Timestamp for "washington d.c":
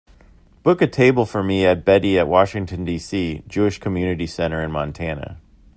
2.27-3.43